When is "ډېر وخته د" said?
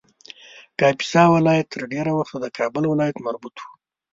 1.93-2.45